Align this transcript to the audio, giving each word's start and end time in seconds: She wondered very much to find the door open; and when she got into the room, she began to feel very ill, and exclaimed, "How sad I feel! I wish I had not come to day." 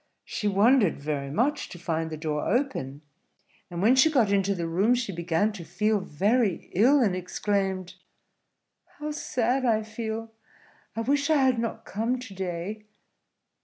She 0.25 0.47
wondered 0.47 0.97
very 0.99 1.29
much 1.29 1.69
to 1.69 1.77
find 1.77 2.09
the 2.09 2.17
door 2.17 2.47
open; 2.49 3.03
and 3.69 3.83
when 3.83 3.95
she 3.95 4.09
got 4.09 4.31
into 4.31 4.55
the 4.55 4.65
room, 4.65 4.95
she 4.95 5.11
began 5.11 5.51
to 5.51 5.63
feel 5.63 5.99
very 5.99 6.71
ill, 6.73 7.01
and 7.03 7.15
exclaimed, 7.15 7.93
"How 8.97 9.11
sad 9.11 9.63
I 9.63 9.83
feel! 9.83 10.31
I 10.95 11.01
wish 11.01 11.29
I 11.29 11.35
had 11.37 11.59
not 11.59 11.85
come 11.85 12.17
to 12.17 12.33
day." 12.33 12.85